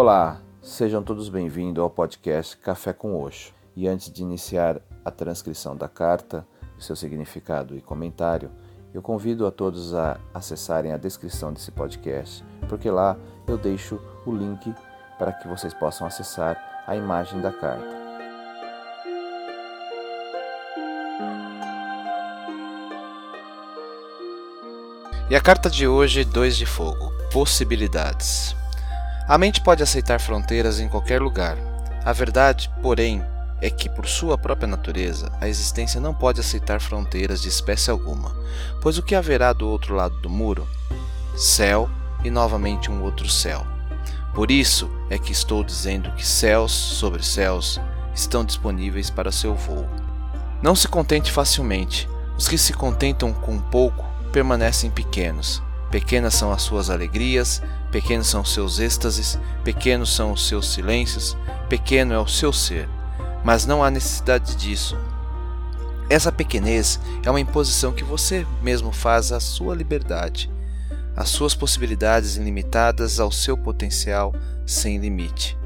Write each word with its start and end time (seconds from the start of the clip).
Olá, 0.00 0.40
sejam 0.62 1.02
todos 1.02 1.28
bem-vindos 1.28 1.82
ao 1.82 1.90
podcast 1.90 2.56
Café 2.58 2.92
com 2.92 3.20
Oxo. 3.20 3.52
E 3.74 3.88
antes 3.88 4.12
de 4.12 4.22
iniciar 4.22 4.80
a 5.04 5.10
transcrição 5.10 5.76
da 5.76 5.88
carta, 5.88 6.46
seu 6.78 6.94
significado 6.94 7.76
e 7.76 7.80
comentário, 7.80 8.48
eu 8.94 9.02
convido 9.02 9.44
a 9.44 9.50
todos 9.50 9.94
a 9.94 10.16
acessarem 10.32 10.92
a 10.92 10.96
descrição 10.96 11.52
desse 11.52 11.72
podcast, 11.72 12.44
porque 12.68 12.88
lá 12.88 13.16
eu 13.48 13.58
deixo 13.58 14.00
o 14.24 14.30
link 14.30 14.72
para 15.18 15.32
que 15.32 15.48
vocês 15.48 15.74
possam 15.74 16.06
acessar 16.06 16.84
a 16.86 16.94
imagem 16.94 17.40
da 17.40 17.50
carta. 17.50 17.98
E 25.28 25.34
a 25.34 25.40
carta 25.40 25.68
de 25.68 25.88
hoje, 25.88 26.24
dois 26.24 26.56
de 26.56 26.66
fogo, 26.66 27.12
possibilidades. 27.32 28.54
A 29.28 29.36
mente 29.36 29.60
pode 29.60 29.82
aceitar 29.82 30.18
fronteiras 30.18 30.80
em 30.80 30.88
qualquer 30.88 31.20
lugar. 31.20 31.58
A 32.02 32.14
verdade, 32.14 32.70
porém, 32.80 33.22
é 33.60 33.68
que, 33.68 33.86
por 33.86 34.06
sua 34.06 34.38
própria 34.38 34.66
natureza, 34.66 35.30
a 35.38 35.46
existência 35.46 36.00
não 36.00 36.14
pode 36.14 36.40
aceitar 36.40 36.80
fronteiras 36.80 37.42
de 37.42 37.48
espécie 37.48 37.90
alguma, 37.90 38.34
pois 38.80 38.96
o 38.96 39.02
que 39.02 39.14
haverá 39.14 39.52
do 39.52 39.68
outro 39.68 39.94
lado 39.94 40.18
do 40.20 40.30
muro? 40.30 40.66
Céu 41.36 41.90
e 42.24 42.30
novamente 42.30 42.90
um 42.90 43.02
outro 43.02 43.28
céu. 43.28 43.66
Por 44.34 44.50
isso 44.50 44.90
é 45.10 45.18
que 45.18 45.32
estou 45.32 45.62
dizendo 45.62 46.10
que 46.12 46.26
céus 46.26 46.72
sobre 46.72 47.22
céus 47.22 47.78
estão 48.14 48.42
disponíveis 48.42 49.10
para 49.10 49.30
seu 49.30 49.54
voo. 49.54 49.86
Não 50.62 50.74
se 50.74 50.88
contente 50.88 51.30
facilmente. 51.30 52.08
Os 52.38 52.48
que 52.48 52.56
se 52.56 52.72
contentam 52.72 53.34
com 53.34 53.58
pouco 53.58 54.06
permanecem 54.32 54.90
pequenos. 54.90 55.62
Pequenas 55.90 56.34
são 56.34 56.52
as 56.52 56.62
suas 56.62 56.90
alegrias, 56.90 57.62
pequenos 57.90 58.26
são 58.26 58.42
os 58.42 58.52
seus 58.52 58.78
êxtases, 58.78 59.38
pequenos 59.64 60.14
são 60.14 60.32
os 60.32 60.46
seus 60.46 60.72
silêncios, 60.72 61.36
pequeno 61.68 62.12
é 62.12 62.18
o 62.18 62.26
seu 62.26 62.52
ser. 62.52 62.88
Mas 63.44 63.64
não 63.64 63.82
há 63.82 63.90
necessidade 63.90 64.54
disso. 64.56 64.96
Essa 66.10 66.32
pequenez 66.32 66.98
é 67.24 67.30
uma 67.30 67.40
imposição 67.40 67.92
que 67.92 68.04
você 68.04 68.46
mesmo 68.62 68.92
faz 68.92 69.30
à 69.32 69.40
sua 69.40 69.74
liberdade, 69.74 70.50
às 71.16 71.28
suas 71.28 71.54
possibilidades 71.54 72.36
ilimitadas, 72.36 73.20
ao 73.20 73.30
seu 73.30 73.56
potencial 73.56 74.34
sem 74.66 74.98
limite. 74.98 75.58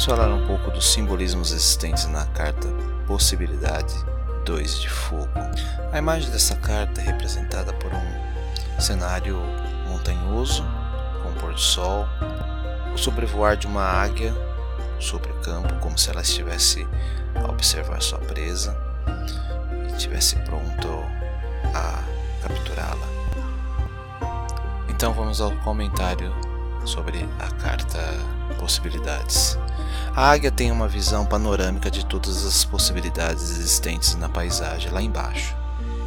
Vamos 0.00 0.18
falar 0.18 0.34
um 0.34 0.46
pouco 0.46 0.70
dos 0.70 0.94
simbolismos 0.94 1.52
existentes 1.52 2.06
na 2.06 2.24
carta 2.28 2.66
Possibilidade 3.06 3.94
2 4.46 4.80
de 4.80 4.88
Fogo. 4.88 5.28
A 5.92 5.98
imagem 5.98 6.30
dessa 6.30 6.56
carta 6.56 7.02
é 7.02 7.04
representada 7.04 7.70
por 7.74 7.92
um 7.92 8.80
cenário 8.80 9.36
montanhoso, 9.86 10.64
com 11.22 11.34
pôr 11.34 11.52
do 11.52 11.60
sol, 11.60 12.06
o 12.94 12.96
sobrevoar 12.96 13.58
de 13.58 13.66
uma 13.66 13.82
águia 13.82 14.34
sobre 14.98 15.32
o 15.32 15.40
campo, 15.42 15.74
como 15.80 15.98
se 15.98 16.08
ela 16.08 16.22
estivesse 16.22 16.88
a 17.34 17.50
observar 17.50 18.00
sua 18.00 18.20
presa 18.20 18.74
e 19.86 19.92
estivesse 19.92 20.36
pronto 20.36 20.88
a 21.74 22.02
capturá-la. 22.40 23.06
Então 24.88 25.12
vamos 25.12 25.42
ao 25.42 25.50
comentário 25.58 26.34
sobre 26.86 27.28
a 27.38 27.50
carta 27.62 27.98
Possibilidades. 28.58 29.58
A 30.14 30.32
águia 30.32 30.50
tem 30.50 30.72
uma 30.72 30.88
visão 30.88 31.24
panorâmica 31.24 31.88
de 31.88 32.04
todas 32.04 32.44
as 32.44 32.64
possibilidades 32.64 33.48
existentes 33.50 34.16
na 34.16 34.28
paisagem 34.28 34.90
lá 34.90 35.00
embaixo. 35.00 35.56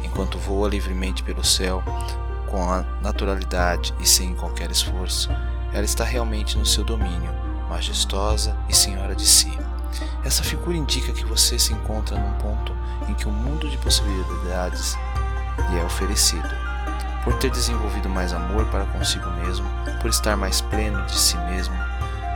Enquanto 0.02 0.38
voa 0.38 0.68
livremente 0.68 1.22
pelo 1.22 1.42
céu, 1.42 1.82
com 2.46 2.70
a 2.70 2.84
naturalidade 3.00 3.94
e 3.98 4.06
sem 4.06 4.34
qualquer 4.34 4.70
esforço, 4.70 5.30
ela 5.72 5.84
está 5.84 6.04
realmente 6.04 6.58
no 6.58 6.66
seu 6.66 6.84
domínio, 6.84 7.32
majestosa 7.68 8.54
e 8.68 8.76
senhora 8.76 9.14
de 9.14 9.24
si. 9.24 9.50
Essa 10.22 10.44
figura 10.44 10.76
indica 10.76 11.12
que 11.12 11.24
você 11.24 11.58
se 11.58 11.72
encontra 11.72 12.18
num 12.18 12.34
ponto 12.34 12.76
em 13.08 13.14
que 13.14 13.26
um 13.26 13.32
mundo 13.32 13.70
de 13.70 13.78
possibilidades 13.78 14.96
lhe 15.70 15.78
é 15.78 15.84
oferecido. 15.84 16.48
Por 17.24 17.32
ter 17.38 17.50
desenvolvido 17.50 18.10
mais 18.10 18.34
amor 18.34 18.66
para 18.66 18.84
consigo 18.84 19.30
mesmo, 19.30 19.66
por 20.02 20.10
estar 20.10 20.36
mais 20.36 20.60
pleno 20.60 21.02
de 21.06 21.18
si 21.18 21.38
mesmo, 21.38 21.74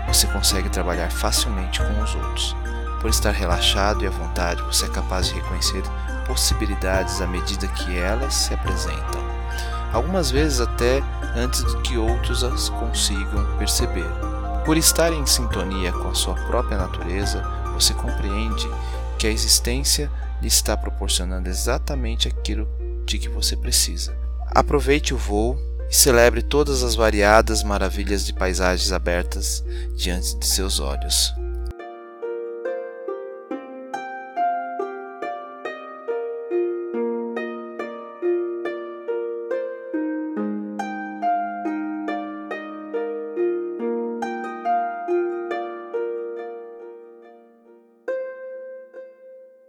você 0.08 0.26
consegue 0.26 0.68
trabalhar 0.68 1.12
facilmente 1.12 1.80
com 1.80 2.02
os 2.02 2.14
outros. 2.14 2.56
Por 3.00 3.10
estar 3.10 3.30
relaxado 3.30 4.02
e 4.02 4.06
à 4.06 4.10
vontade, 4.10 4.62
você 4.62 4.86
é 4.86 4.88
capaz 4.88 5.28
de 5.28 5.34
reconhecer 5.34 5.82
possibilidades 6.26 7.20
à 7.20 7.26
medida 7.26 7.68
que 7.68 7.96
elas 7.96 8.34
se 8.34 8.52
apresentam. 8.52 9.22
Algumas 9.92 10.30
vezes 10.30 10.60
até 10.60 11.02
antes 11.36 11.64
de 11.64 11.76
que 11.82 11.96
outros 11.96 12.42
as 12.42 12.68
consigam 12.68 13.56
perceber. 13.56 14.08
Por 14.64 14.76
estar 14.76 15.12
em 15.12 15.24
sintonia 15.24 15.92
com 15.92 16.08
a 16.08 16.14
sua 16.14 16.34
própria 16.34 16.76
natureza, 16.76 17.42
você 17.72 17.94
compreende 17.94 18.68
que 19.18 19.26
a 19.26 19.30
existência 19.30 20.10
lhe 20.40 20.48
está 20.48 20.76
proporcionando 20.76 21.48
exatamente 21.48 22.28
aquilo 22.28 22.68
de 23.06 23.18
que 23.18 23.28
você 23.28 23.56
precisa. 23.56 24.16
Aproveite 24.48 25.14
o 25.14 25.16
voo 25.16 25.58
e 25.90 25.94
celebre 25.94 26.42
todas 26.42 26.82
as 26.82 26.94
variadas 26.94 27.62
maravilhas 27.62 28.24
de 28.24 28.32
paisagens 28.32 28.92
abertas 28.92 29.64
diante 29.96 30.36
de 30.36 30.46
seus 30.46 30.80
olhos. 30.80 31.34